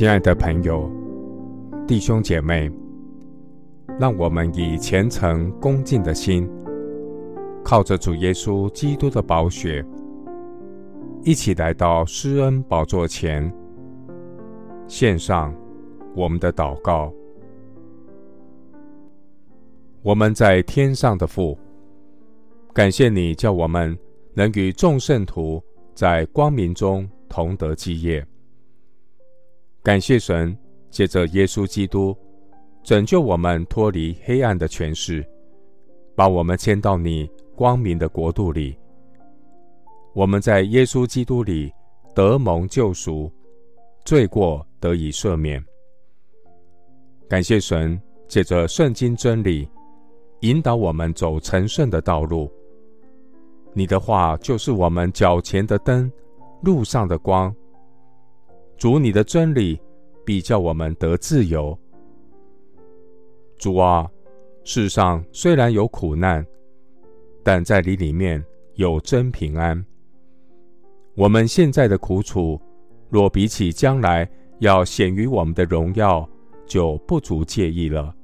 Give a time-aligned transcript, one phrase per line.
[0.00, 0.90] 亲爱的朋友、
[1.86, 2.72] 弟兄姐妹，
[3.98, 6.48] 让我们以虔诚恭敬的心，
[7.62, 9.84] 靠着主耶稣基督的宝血，
[11.22, 13.52] 一起来到施恩宝座前，
[14.88, 15.54] 献上
[16.16, 17.12] 我们的祷告。
[20.00, 21.58] 我们在天上的父，
[22.72, 23.94] 感谢你叫我们
[24.32, 25.62] 能与众圣徒
[25.94, 28.26] 在光明中同得基业。
[29.82, 30.54] 感谢神，
[30.90, 32.14] 借着耶稣基督
[32.82, 35.26] 拯救我们脱离黑暗的权势，
[36.14, 38.76] 把我们迁到你光明的国度里。
[40.12, 41.72] 我们在耶稣基督里
[42.14, 43.32] 得蒙救赎，
[44.04, 45.64] 罪过得以赦免。
[47.26, 49.66] 感谢神，借着圣经真理
[50.40, 52.52] 引导我们走成圣的道路。
[53.72, 56.12] 你的话就是我们脚前的灯，
[56.62, 57.54] 路上的光。
[58.80, 59.78] 主，你的真理
[60.24, 61.78] 必叫我们得自由。
[63.58, 64.10] 主啊，
[64.64, 66.44] 世上虽然有苦难，
[67.42, 68.42] 但在你里面
[68.76, 69.84] 有真平安。
[71.14, 72.58] 我们现在的苦楚，
[73.10, 74.26] 若比起将来
[74.60, 76.26] 要显于我们的荣耀，
[76.64, 78.14] 就不足介意了。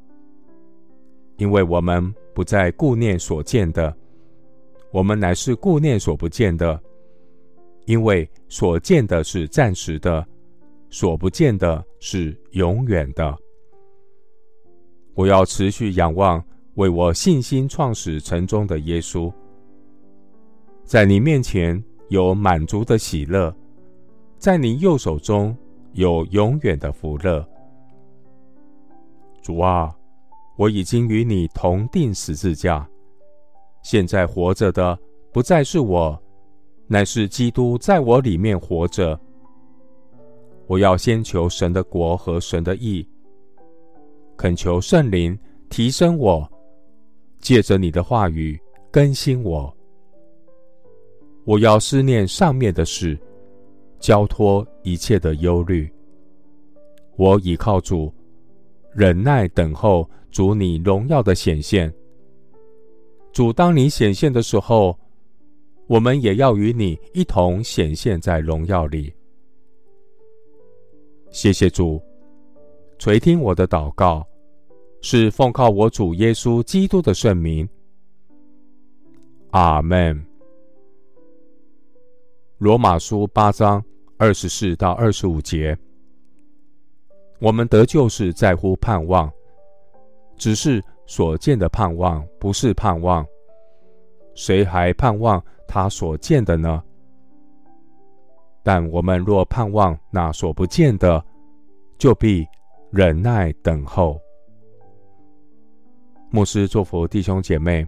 [1.37, 3.95] 因为我们不再顾念所见的，
[4.91, 6.81] 我们乃是顾念所不见的。
[7.85, 10.27] 因为所见的是暂时的。
[10.99, 13.37] 所不见的是永远的。
[15.13, 16.43] 我要持续仰望
[16.77, 19.31] 为我信心创始成终的耶稣，
[20.85, 23.55] 在你面前有满足的喜乐，
[24.39, 25.55] 在你右手中
[25.93, 27.47] 有永远的福乐。
[29.43, 29.95] 主啊，
[30.57, 32.89] 我已经与你同钉十字架，
[33.83, 34.99] 现在活着的
[35.31, 36.19] 不再是我，
[36.87, 39.21] 乃是基督在我里面活着。
[40.67, 43.09] 我要先求神的国和神的义，
[44.37, 45.39] 恳求圣灵
[45.69, 46.49] 提升我，
[47.41, 48.61] 借着你的话语
[48.91, 49.73] 更新我。
[51.45, 53.17] 我要思念上面的事，
[54.01, 55.89] 交托一切的忧虑。
[57.17, 58.13] 我倚靠主，
[58.93, 61.93] 忍耐等候主你荣耀的显现。
[63.33, 64.99] 主，当你显现的时候，
[65.87, 69.13] 我们也要与你一同显现在荣耀里。
[71.37, 72.03] 谢谢主，
[72.99, 74.27] 垂听我的祷告，
[75.03, 77.69] 是奉靠我主耶稣基督的圣名。
[79.51, 80.19] 阿门。
[82.57, 83.85] 罗马书八章
[84.17, 85.77] 二十四到二十五节，
[87.39, 89.31] 我们得救是在乎盼望，
[90.39, 93.27] 只是所见的盼望不是盼望，
[94.35, 96.83] 谁还盼望他所见的呢？
[98.67, 101.25] 但我们若盼望那所不见的，
[101.99, 102.45] 就必
[102.91, 104.21] 忍耐等候。
[106.31, 107.87] 牧师祝福弟兄姐妹，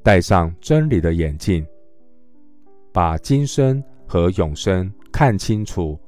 [0.00, 1.66] 戴上真理的眼镜，
[2.92, 5.98] 把今生和永生看清楚，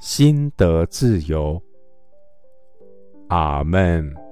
[0.00, 1.62] 心得自由。
[3.28, 4.27] 阿门。